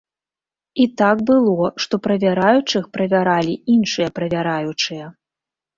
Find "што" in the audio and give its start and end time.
1.85-2.01